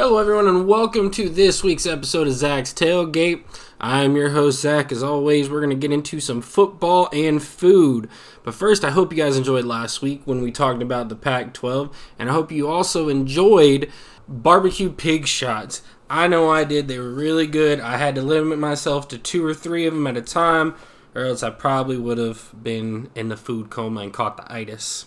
[0.00, 3.42] Hello, everyone, and welcome to this week's episode of Zach's Tailgate.
[3.80, 4.92] I'm your host, Zach.
[4.92, 8.08] As always, we're going to get into some football and food.
[8.44, 11.52] But first, I hope you guys enjoyed last week when we talked about the Pac
[11.52, 13.90] 12, and I hope you also enjoyed
[14.28, 15.82] barbecue pig shots.
[16.08, 16.86] I know I did.
[16.86, 17.80] They were really good.
[17.80, 20.76] I had to limit myself to two or three of them at a time,
[21.12, 25.06] or else I probably would have been in the food coma and caught the itis.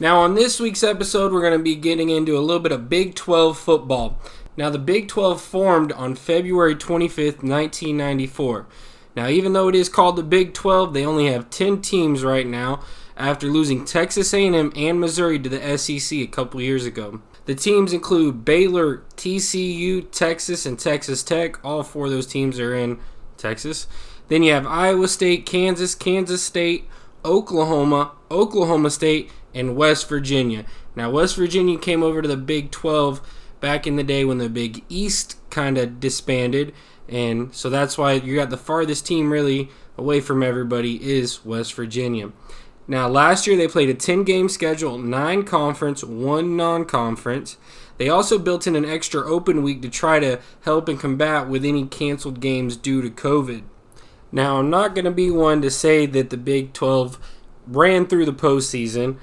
[0.00, 2.88] Now, on this week's episode, we're going to be getting into a little bit of
[2.88, 4.18] Big 12 football.
[4.56, 8.66] Now, the Big 12 formed on February 25th, 1994.
[9.14, 12.46] Now, even though it is called the Big 12, they only have 10 teams right
[12.46, 12.80] now
[13.14, 17.20] after losing Texas A&M and Missouri to the SEC a couple years ago.
[17.44, 21.62] The teams include Baylor, TCU, Texas, and Texas Tech.
[21.62, 22.98] All four of those teams are in
[23.36, 23.86] Texas.
[24.28, 26.86] Then you have Iowa State, Kansas, Kansas State,
[27.22, 30.64] Oklahoma, Oklahoma State, and West Virginia.
[30.96, 33.20] Now, West Virginia came over to the Big 12
[33.60, 36.72] back in the day when the Big East kind of disbanded,
[37.08, 41.74] and so that's why you got the farthest team really away from everybody is West
[41.74, 42.32] Virginia.
[42.88, 47.56] Now, last year they played a 10 game schedule, 9 conference, 1 non conference.
[47.98, 51.64] They also built in an extra open week to try to help and combat with
[51.64, 53.62] any canceled games due to COVID.
[54.32, 57.18] Now, I'm not going to be one to say that the Big 12
[57.66, 59.18] ran through the postseason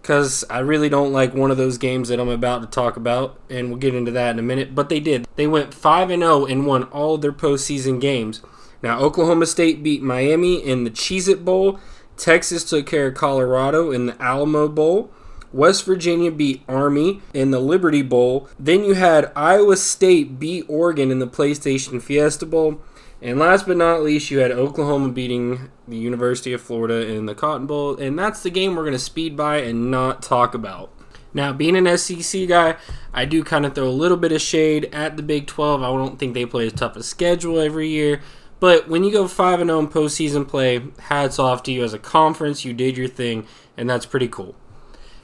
[0.00, 3.38] because I really don't like one of those games that I'm about to talk about,
[3.48, 4.74] and we'll get into that in a minute.
[4.74, 5.26] But they did.
[5.36, 8.42] They went 5 and 0 and won all their postseason games.
[8.82, 11.78] Now, Oklahoma State beat Miami in the Cheez It Bowl.
[12.16, 15.10] Texas took care of Colorado in the Alamo Bowl.
[15.52, 18.48] West Virginia beat Army in the Liberty Bowl.
[18.58, 22.80] Then you had Iowa State beat Oregon in the PlayStation Fiesta Bowl.
[23.22, 27.34] And last but not least, you had Oklahoma beating the University of Florida in the
[27.34, 27.96] Cotton Bowl.
[27.96, 30.90] And that's the game we're going to speed by and not talk about.
[31.32, 32.76] Now, being an SEC guy,
[33.12, 35.82] I do kind of throw a little bit of shade at the Big 12.
[35.82, 38.20] I don't think they play as tough a schedule every year.
[38.58, 41.98] But when you go 5 0 in postseason play, hats off to you as a
[41.98, 42.64] conference.
[42.64, 43.46] You did your thing,
[43.76, 44.54] and that's pretty cool.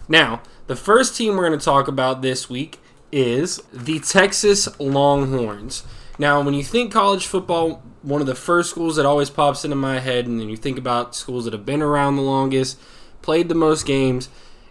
[0.09, 2.81] Now, the first team we're going to talk about this week
[3.13, 5.83] is the Texas Longhorns.
[6.19, 9.75] Now, when you think college football, one of the first schools that always pops into
[9.75, 12.79] my head, and then you think about schools that have been around the longest,
[13.21, 14.29] played the most games,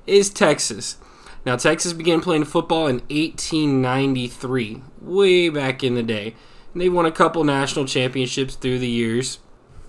[0.07, 0.97] is Texas.
[1.45, 6.33] Now, Texas began playing football in 1893, way back in the day.
[6.73, 9.39] And they won a couple national championships through the years.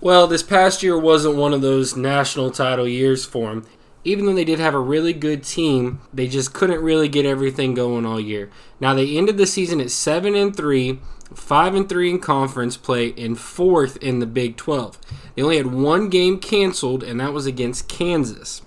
[0.01, 3.65] Well, this past year wasn't one of those national title years for them.
[4.07, 7.73] Even though they did have a really good team, they just couldn't really get everything
[7.73, 8.49] going all year.
[8.79, 10.99] Now they ended the season at 7 and 3
[11.33, 14.97] 5 and 3 in conference play, and fourth in the Big 12.
[15.35, 18.61] They only had one game canceled, and that was against Kansas.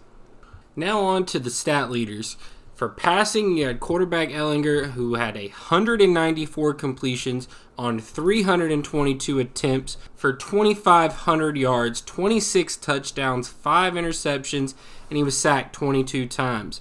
[0.77, 2.37] Now on to the stat leaders.
[2.75, 7.49] For passing, you had quarterback Ehlinger who had 194 completions
[7.79, 14.75] on 322 attempts for 2,500 yards, 26 touchdowns, 5 interceptions,
[15.10, 16.81] and he was sacked 22 times.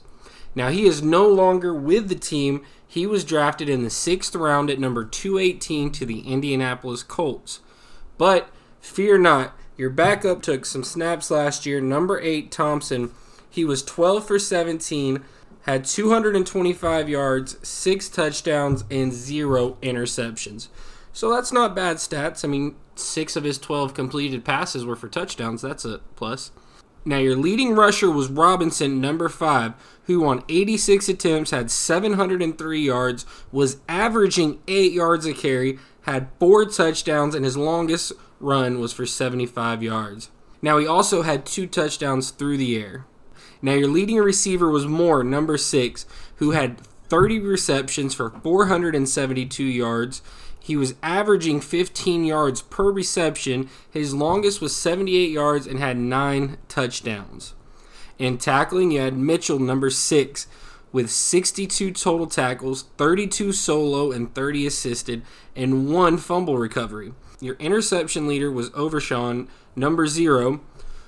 [0.55, 4.69] Now, he is no longer with the team he was drafted in the sixth round
[4.69, 7.59] at number 218 to the Indianapolis Colts.
[8.17, 11.79] But fear not, your backup took some snaps last year.
[11.79, 13.11] Number 8, Thompson,
[13.47, 15.23] he was 12 for 17,
[15.61, 20.69] had 225 yards, 6 touchdowns, and 0 interceptions.
[21.13, 22.43] So that's not bad stats.
[22.43, 25.61] I mean, 6 of his 12 completed passes were for touchdowns.
[25.61, 26.51] That's a plus.
[27.05, 29.73] Now, your leading rusher was Robinson, number 5,
[30.05, 36.65] who on 86 attempts had 703 yards, was averaging 8 yards a carry, had 4
[36.65, 40.29] touchdowns, and his longest run was for 75 yards.
[40.61, 43.05] Now, he also had 2 touchdowns through the air.
[43.61, 46.05] Now, your leading receiver was Moore, number 6,
[46.35, 50.21] who had 30 receptions for 472 yards.
[50.69, 53.71] He was averaging 15 yards per reception.
[53.89, 57.55] His longest was 78 yards and had nine touchdowns.
[58.19, 60.45] In tackling, you had Mitchell, number six,
[60.91, 65.23] with 62 total tackles, 32 solo and 30 assisted,
[65.55, 67.13] and one fumble recovery.
[67.41, 70.61] Your interception leader was Overshown, number zero,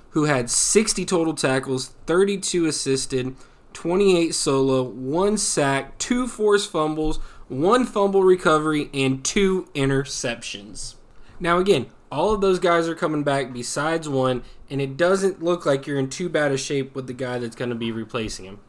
[0.10, 3.36] who had 60 total tackles, 32 assisted,
[3.74, 7.20] 28 solo, one sack, two forced fumbles,
[7.52, 10.96] one fumble recovery, and two interceptions.
[11.38, 15.66] Now, again, all of those guys are coming back besides one, and it doesn't look
[15.66, 18.46] like you're in too bad a shape with the guy that's going to be replacing
[18.46, 18.60] him.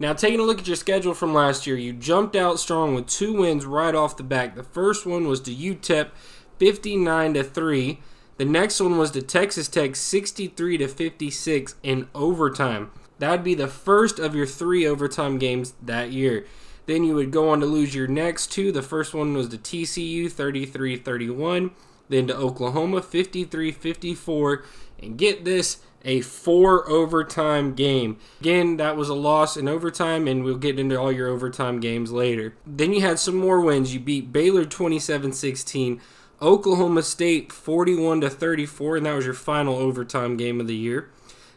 [0.00, 3.06] Now, taking a look at your schedule from last year, you jumped out strong with
[3.06, 4.56] two wins right off the back.
[4.56, 6.10] The first one was to UTEP,
[6.58, 8.00] 59 to 3.
[8.36, 12.90] The next one was to Texas Tech, 63 to 56 in overtime.
[13.20, 16.46] That'd be the first of your three overtime games that year.
[16.86, 18.72] Then you would go on to lose your next two.
[18.72, 21.70] The first one was to TCU 33 31,
[22.08, 24.64] then to Oklahoma 53 54.
[25.02, 28.16] And get this, a four overtime game.
[28.40, 32.12] Again, that was a loss in overtime, and we'll get into all your overtime games
[32.12, 32.54] later.
[32.64, 33.92] Then you had some more wins.
[33.92, 36.00] You beat Baylor 27 16.
[36.40, 41.10] Oklahoma State 41 to 34, and that was your final overtime game of the year.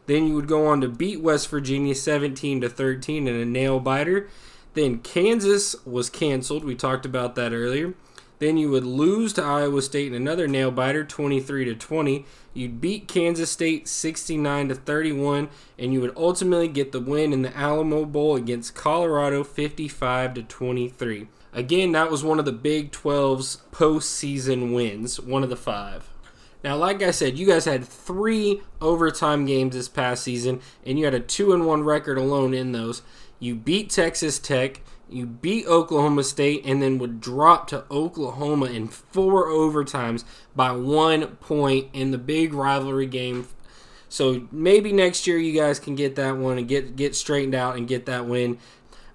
[0.05, 3.79] Then you would go on to beat West Virginia 17 to 13 in a nail
[3.79, 4.29] biter.
[4.79, 6.63] Then Kansas was canceled.
[6.63, 7.95] We talked about that earlier.
[8.37, 12.25] Then you would lose to Iowa State in another nail biter 23 to 20.
[12.53, 17.41] You'd beat Kansas State 69 to 31 and you would ultimately get the win in
[17.41, 21.27] the Alamo Bowl against Colorado 55 to 23.
[21.51, 26.09] Again, that was one of the Big 12's postseason wins, one of the 5.
[26.63, 31.05] Now, like I said, you guys had three overtime games this past season, and you
[31.05, 33.01] had a two and one record alone in those.
[33.39, 38.87] You beat Texas Tech, you beat Oklahoma State, and then would drop to Oklahoma in
[38.87, 40.23] four overtimes
[40.55, 43.47] by one point in the big rivalry game.
[44.09, 47.77] So maybe next year you guys can get that one and get get straightened out
[47.77, 48.57] and get that win.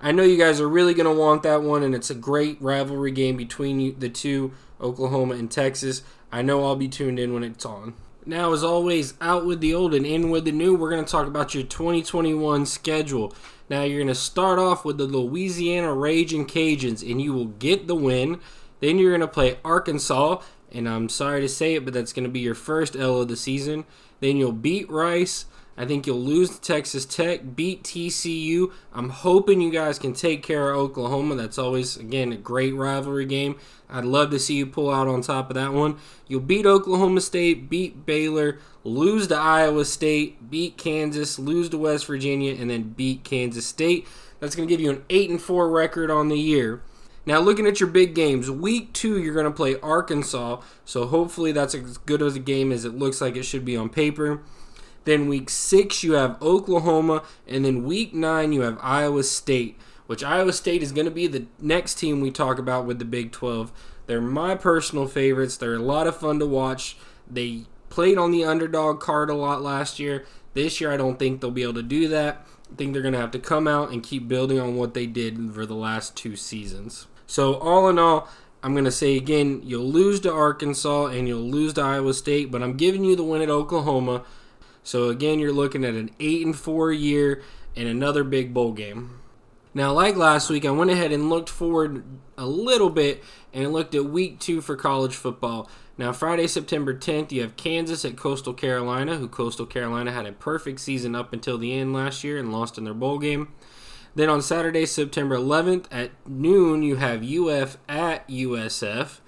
[0.00, 2.60] I know you guys are really going to want that one, and it's a great
[2.60, 6.02] rivalry game between the two, Oklahoma and Texas.
[6.30, 7.94] I know I'll be tuned in when it's on.
[8.26, 11.10] Now, as always, out with the old and in with the new, we're going to
[11.10, 13.34] talk about your 2021 schedule.
[13.68, 17.86] Now, you're going to start off with the Louisiana Raging Cajuns, and you will get
[17.86, 18.40] the win.
[18.80, 20.42] Then you're going to play Arkansas,
[20.74, 23.28] and I'm sorry to say it, but that's going to be your first L of
[23.28, 23.84] the season.
[24.20, 25.46] Then you'll beat Rice.
[25.76, 28.70] I think you'll lose to Texas Tech, beat TCU.
[28.92, 31.34] I'm hoping you guys can take care of Oklahoma.
[31.34, 33.56] That's always, again, a great rivalry game.
[33.90, 35.96] I'd love to see you pull out on top of that one.
[36.28, 42.06] You'll beat Oklahoma State, beat Baylor, lose to Iowa State, beat Kansas, lose to West
[42.06, 44.06] Virginia, and then beat Kansas State.
[44.38, 46.82] That's going to give you an 8 and 4 record on the year.
[47.26, 51.52] Now, looking at your big games, week two, you're going to play Arkansas, so hopefully
[51.52, 54.42] that's as good as a game as it looks like it should be on paper.
[55.04, 57.22] Then week six, you have Oklahoma.
[57.46, 61.26] And then week nine, you have Iowa State, which Iowa State is going to be
[61.26, 63.72] the next team we talk about with the Big 12.
[64.06, 65.56] They're my personal favorites.
[65.56, 66.96] They're a lot of fun to watch.
[67.30, 70.26] They played on the underdog card a lot last year.
[70.54, 72.46] This year, I don't think they'll be able to do that.
[72.70, 75.06] I think they're going to have to come out and keep building on what they
[75.06, 77.06] did for the last two seasons.
[77.34, 78.28] So, all in all,
[78.62, 82.52] I'm going to say again, you'll lose to Arkansas and you'll lose to Iowa State,
[82.52, 84.22] but I'm giving you the win at Oklahoma.
[84.84, 87.42] So again, you're looking at an 8 and 4 year
[87.74, 89.18] and another big bowl game.
[89.74, 92.04] Now, like last week, I went ahead and looked forward
[92.38, 95.68] a little bit and looked at week 2 for college football.
[95.98, 100.30] Now, Friday, September 10th, you have Kansas at Coastal Carolina, who Coastal Carolina had a
[100.30, 103.48] perfect season up until the end last year and lost in their bowl game.
[104.14, 109.20] Then on Saturday, September 11th at noon, you have UF at USF.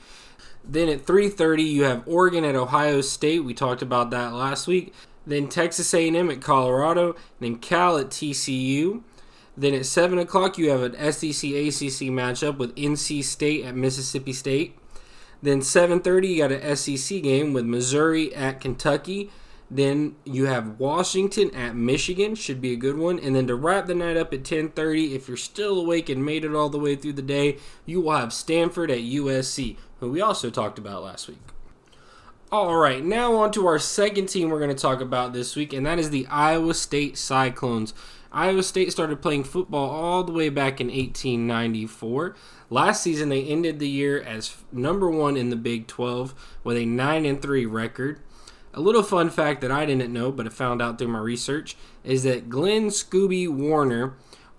[0.64, 3.44] Then at 3:30, you have Oregon at Ohio State.
[3.44, 4.92] We talked about that last week
[5.26, 9.02] then Texas A&M at Colorado, then Cal at TCU.
[9.56, 14.32] Then at 7 o'clock, you have an SEC ACC matchup with NC State at Mississippi
[14.32, 14.78] State.
[15.42, 19.30] Then 7:30, you got an SEC game with Missouri at Kentucky.
[19.70, 23.18] Then you have Washington at Michigan, should be a good one.
[23.18, 26.44] And then to wrap the night up at 10:30, if you're still awake and made
[26.44, 30.20] it all the way through the day, you will have Stanford at USC, who we
[30.20, 31.38] also talked about last week.
[32.52, 35.72] All right, now on to our second team we're going to talk about this week,
[35.72, 37.92] and that is the Iowa State Cyclones.
[38.30, 42.36] Iowa State started playing football all the way back in 1894.
[42.70, 46.84] Last season, they ended the year as number one in the Big 12 with a
[46.84, 48.20] 9 and 3 record.
[48.76, 51.78] A little fun fact that I didn't know, but I found out through my research,
[52.04, 54.18] is that Glenn Scobey Warner,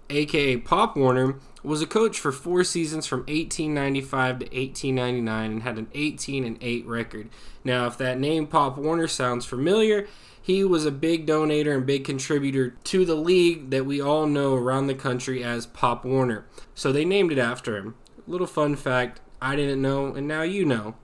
[0.09, 5.77] aka Pop Warner, was a coach for four seasons from 1895 to 1899 and had
[5.77, 7.29] an 18 and 8 record.
[7.63, 10.07] Now, if that name Pop Warner sounds familiar,
[10.41, 14.55] he was a big donator and big contributor to the league that we all know
[14.55, 16.47] around the country as Pop Warner.
[16.74, 17.93] So they named it after him.
[18.25, 20.95] Little fun fact I didn't know, and now you know.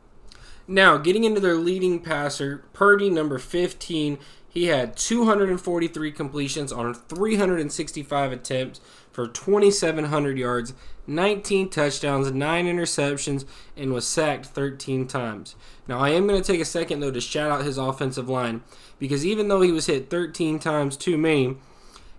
[0.67, 4.17] Now, getting into their leading passer, Purdy, number 15,
[4.47, 8.79] he had 243 completions on 365 attempts
[9.11, 10.73] for 2,700 yards,
[11.05, 15.55] 19 touchdowns, 9 interceptions, and was sacked 13 times.
[15.87, 18.61] Now, I am going to take a second, though, to shout out his offensive line
[18.99, 21.57] because even though he was hit 13 times too many,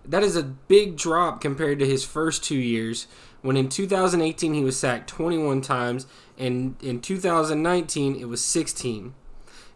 [0.07, 3.07] that is a big drop compared to his first two years
[3.45, 9.13] when in 2018 he was sacked 21 times and in 2019 it was 16.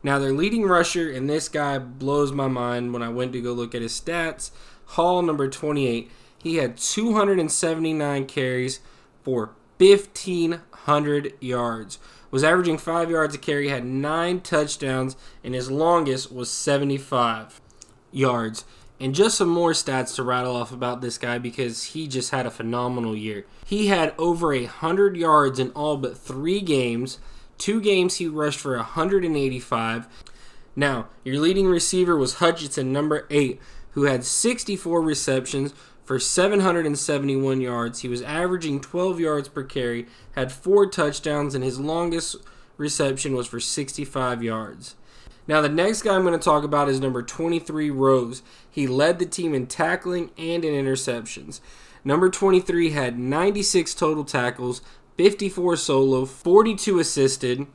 [0.01, 3.51] Now, their leading rusher, and this guy blows my mind when I went to go
[3.51, 4.51] look at his stats,
[4.85, 6.09] Hall, number 28.
[6.41, 8.79] He had 279 carries
[9.23, 11.99] for 1,500 yards.
[12.31, 17.59] Was averaging 5 yards a carry, had 9 touchdowns, and his longest was 75
[18.11, 18.65] yards.
[18.99, 22.45] And just some more stats to rattle off about this guy because he just had
[22.45, 23.45] a phenomenal year.
[23.65, 27.19] He had over a 100 yards in all but three games.
[27.57, 30.07] Two games he rushed for 185.
[30.75, 33.59] Now, your leading receiver was Hutchinson, number 8,
[33.91, 37.99] who had 64 receptions for 771 yards.
[37.99, 42.35] He was averaging 12 yards per carry, had four touchdowns, and his longest
[42.77, 44.95] reception was for 65 yards.
[45.49, 48.43] Now, the next guy I'm going to talk about is number 23, Rose.
[48.69, 51.59] He led the team in tackling and in interceptions.
[52.03, 54.83] Number 23 had 96 total tackles,
[55.17, 57.65] 54 solo, 42 assisted,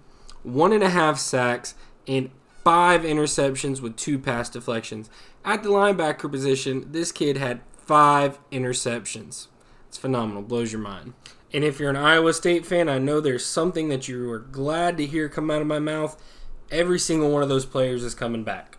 [0.45, 1.75] one and a half sacks,
[2.07, 2.31] and
[2.63, 5.11] five interceptions with two pass deflections.
[5.45, 9.49] At the linebacker position, this kid had five interceptions.
[9.89, 11.15] It's phenomenal, blows your mind.
[11.53, 14.97] And if you're an Iowa State fan, I know there's something that you are glad
[14.99, 16.17] to hear come out of my mouth.
[16.71, 18.79] Every single one of those players is coming back.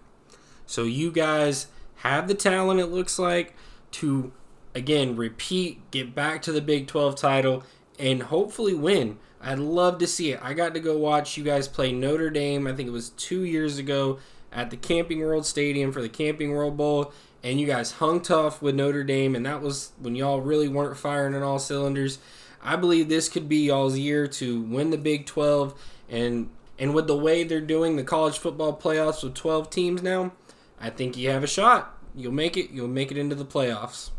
[0.65, 3.55] So you guys have the talent, it looks like,
[3.91, 4.31] to
[4.73, 7.63] again repeat, get back to the Big 12 title,
[7.97, 9.17] and hopefully win.
[9.39, 10.39] I'd love to see it.
[10.41, 13.43] I got to go watch you guys play Notre Dame, I think it was two
[13.43, 14.19] years ago,
[14.51, 17.13] at the Camping World Stadium for the Camping World Bowl
[17.45, 20.97] and you guys hung tough with Notre Dame, and that was when y'all really weren't
[20.97, 22.17] firing on all cylinders.
[22.59, 27.07] I believe this could be y'all's year to win the Big 12, and and with
[27.07, 30.33] the way they're doing the college football playoffs with 12 teams now,
[30.79, 31.97] I think you have a shot.
[32.15, 32.71] You'll make it.
[32.71, 34.11] You'll make it into the playoffs.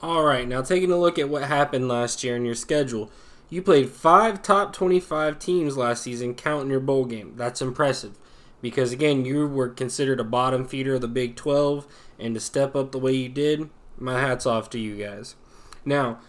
[0.00, 3.10] All right, now taking a look at what happened last year in your schedule.
[3.48, 7.34] You played five top 25 teams last season, counting your bowl game.
[7.36, 8.18] That's impressive
[8.62, 11.86] because again, you were considered a bottom feeder of the Big 12,
[12.18, 13.68] and to step up the way you did,
[13.98, 15.34] my hat's off to you guys.
[15.84, 16.20] Now,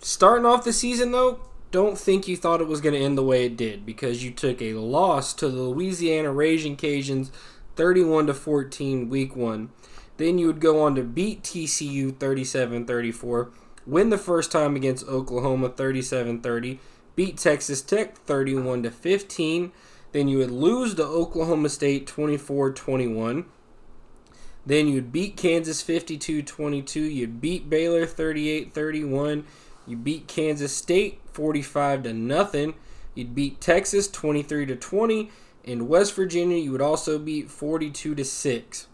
[0.00, 1.40] starting off the season though,
[1.72, 4.30] don't think you thought it was going to end the way it did because you
[4.30, 7.32] took a loss to the Louisiana Raging Cajuns
[7.74, 9.70] 31 to 14 week 1.
[10.18, 13.50] Then you would go on to beat TCU 37-34,
[13.86, 16.78] win the first time against Oklahoma 37-30,
[17.16, 19.72] beat Texas Tech 31 to 15
[20.12, 23.46] then you would lose to Oklahoma State 24 21.
[24.64, 27.00] Then you'd beat Kansas 52 22.
[27.00, 29.44] You'd beat Baylor 38 31.
[29.86, 32.74] You beat Kansas State 45 to nothing.
[33.14, 35.30] You'd beat Texas 23 to 20.
[35.64, 38.86] In West Virginia, you would also beat 42 to 6.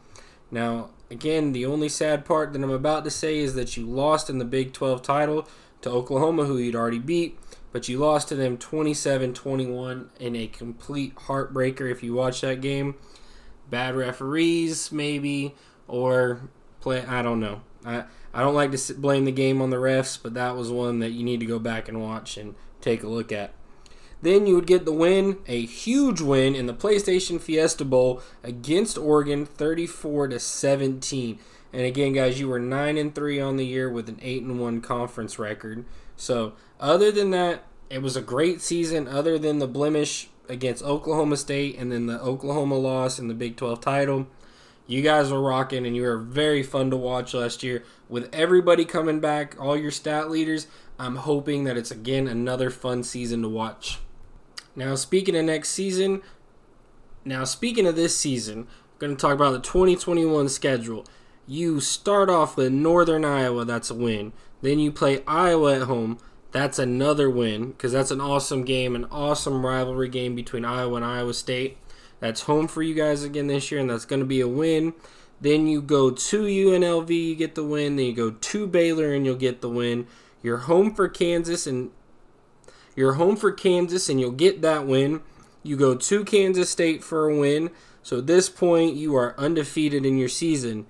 [0.50, 4.28] Now, again, the only sad part that I'm about to say is that you lost
[4.28, 5.48] in the Big 12 title
[5.82, 7.38] to Oklahoma, who you'd already beat
[7.72, 12.94] but you lost to them 27-21 in a complete heartbreaker if you watch that game
[13.70, 15.54] bad referees maybe
[15.86, 16.40] or
[16.80, 18.04] play i don't know i
[18.38, 21.10] i don't like to blame the game on the refs but that was one that
[21.10, 23.52] you need to go back and watch and take a look at.
[24.20, 28.98] Then you would get the win a huge win in the playstation fiesta bowl against
[28.98, 31.38] oregon 34 to 17
[31.72, 34.60] and again guys you were 9 and 3 on the year with an 8 and
[34.60, 35.84] 1 conference record.
[36.16, 39.06] So, other than that, it was a great season.
[39.06, 43.56] Other than the blemish against Oklahoma State and then the Oklahoma loss in the Big
[43.56, 44.26] 12 title,
[44.88, 47.84] you guys were rocking and you were very fun to watch last year.
[48.08, 50.66] With everybody coming back, all your stat leaders,
[50.98, 53.98] I'm hoping that it's again another fun season to watch.
[54.74, 56.22] Now, speaking of next season,
[57.22, 61.04] now speaking of this season, I'm going to talk about the 2021 schedule.
[61.46, 64.32] You start off with Northern Iowa, that's a win.
[64.62, 66.18] Then you play Iowa at home.
[66.50, 71.04] That's another win because that's an awesome game, an awesome rivalry game between Iowa and
[71.04, 71.76] Iowa State.
[72.20, 74.94] That's home for you guys again this year, and that's going to be a win.
[75.40, 77.96] Then you go to UNLV, you get the win.
[77.96, 80.06] Then you go to Baylor, and you'll get the win.
[80.42, 81.90] You're home for Kansas, and
[82.96, 85.20] you're home for Kansas, and you'll get that win.
[85.62, 87.70] You go to Kansas State for a win.
[88.02, 90.86] So at this point, you are undefeated in your season.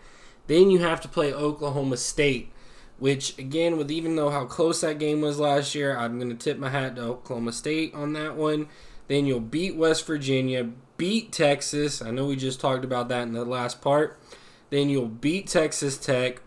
[0.47, 2.52] Then you have to play Oklahoma State
[2.99, 6.37] which again, with even though how close that game was last year, I'm going to
[6.37, 8.68] tip my hat to Oklahoma State on that one.
[9.06, 12.02] Then you'll beat West Virginia, beat Texas.
[12.02, 14.19] I know we just talked about that in the last part.
[14.69, 16.43] Then you'll beat Texas Tech.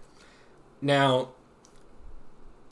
[0.81, 1.29] Now,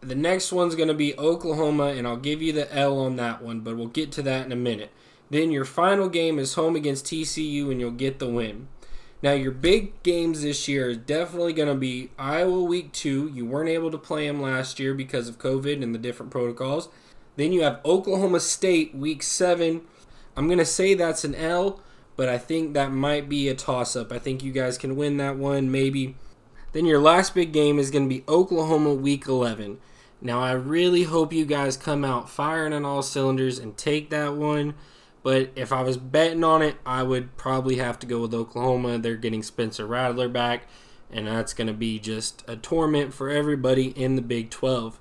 [0.02, 3.42] the next one's going to be Oklahoma, and I'll give you the L on that
[3.42, 4.92] one, but we'll get to that in a minute.
[5.30, 8.68] Then your final game is home against TCU, and you'll get the win.
[9.22, 13.30] Now, your big games this year is definitely going to be Iowa week two.
[13.34, 16.88] You weren't able to play them last year because of COVID and the different protocols.
[17.36, 19.82] Then you have Oklahoma State week seven.
[20.40, 21.82] I'm going to say that's an L,
[22.16, 24.10] but I think that might be a toss up.
[24.10, 26.16] I think you guys can win that one, maybe.
[26.72, 29.80] Then your last big game is going to be Oklahoma week 11.
[30.22, 34.36] Now, I really hope you guys come out firing on all cylinders and take that
[34.38, 34.76] one.
[35.24, 38.98] But if I was betting on it, I would probably have to go with Oklahoma.
[38.98, 40.70] They're getting Spencer Rattler back,
[41.12, 44.98] and that's going to be just a torment for everybody in the Big 12.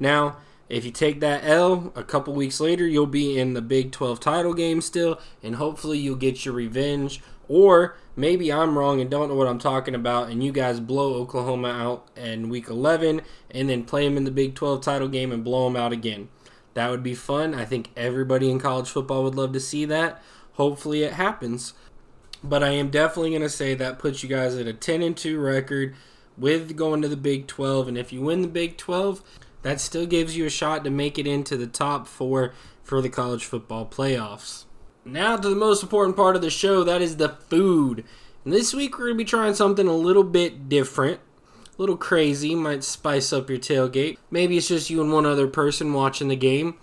[0.00, 3.92] Now, if you take that L, a couple weeks later, you'll be in the Big
[3.92, 7.20] 12 title game still, and hopefully you'll get your revenge.
[7.48, 11.14] Or maybe I'm wrong and don't know what I'm talking about, and you guys blow
[11.14, 15.30] Oklahoma out in week 11 and then play them in the Big 12 title game
[15.30, 16.28] and blow them out again.
[16.72, 17.54] That would be fun.
[17.54, 20.22] I think everybody in college football would love to see that.
[20.54, 21.74] Hopefully it happens.
[22.42, 25.16] But I am definitely going to say that puts you guys at a 10 and
[25.16, 25.94] 2 record
[26.36, 27.88] with going to the Big 12.
[27.88, 29.22] And if you win the Big 12,
[29.64, 32.52] that still gives you a shot to make it into the top four
[32.82, 34.66] for the college football playoffs.
[35.06, 38.04] Now to the most important part of the show that is the food.
[38.44, 41.18] And this week we're going to be trying something a little bit different,
[41.66, 44.18] a little crazy, might spice up your tailgate.
[44.30, 46.76] Maybe it's just you and one other person watching the game.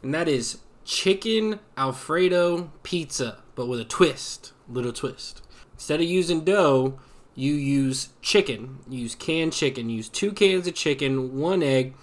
[0.00, 5.42] And that is chicken Alfredo pizza, but with a twist, little twist.
[5.74, 7.00] Instead of using dough,
[7.34, 8.78] you use chicken.
[8.88, 9.90] use canned chicken.
[9.90, 11.94] use two cans of chicken, one egg,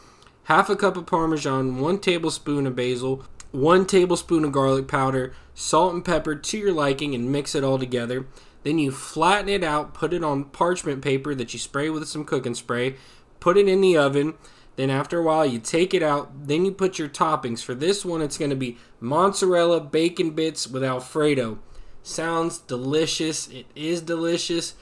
[0.46, 5.94] half a cup of Parmesan, one tablespoon of basil, one tablespoon of garlic powder, salt
[5.94, 8.26] and pepper to your liking, and mix it all together.
[8.64, 12.26] Then you flatten it out, put it on parchment paper that you spray with some
[12.26, 12.96] cooking spray,
[13.40, 14.34] put it in the oven.
[14.76, 16.48] Then after a while, you take it out.
[16.48, 17.64] Then you put your toppings.
[17.64, 21.60] For this one, it's going to be mozzarella bacon bits with Alfredo.
[22.04, 23.48] Sounds delicious.
[23.48, 24.74] It is delicious.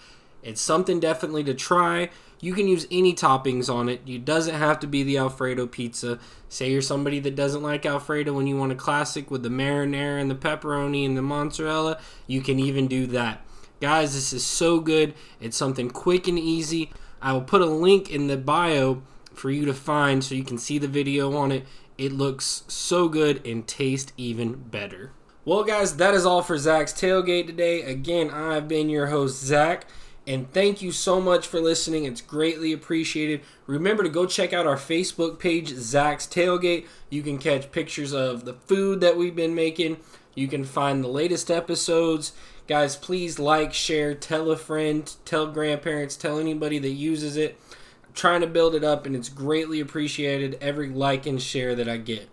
[0.42, 2.10] It's something definitely to try.
[2.44, 4.02] You can use any toppings on it.
[4.06, 6.20] It doesn't have to be the Alfredo pizza.
[6.50, 10.20] Say you're somebody that doesn't like Alfredo and you want a classic with the marinara
[10.20, 13.46] and the pepperoni and the mozzarella, you can even do that.
[13.80, 15.14] Guys, this is so good.
[15.40, 16.92] It's something quick and easy.
[17.22, 20.58] I will put a link in the bio for you to find so you can
[20.58, 21.66] see the video on it.
[21.98, 25.12] It looks so good and tastes even better.
[25.46, 27.84] Well, guys, that is all for Zach's Tailgate today.
[27.84, 29.86] Again, I've been your host, Zach.
[30.26, 32.06] And thank you so much for listening.
[32.06, 33.42] It's greatly appreciated.
[33.68, 36.88] Remember to go check out our Facebook page, Zach's Tailgate.
[37.10, 39.98] You can catch pictures of the food that we've been making.
[40.34, 42.32] You can find the latest episodes.
[42.68, 47.60] Guys, please like, share, tell a friend, tell grandparents, tell anybody that uses it.
[48.06, 51.90] I'm trying to build it up, and it's greatly appreciated every like and share that
[51.90, 52.30] I get.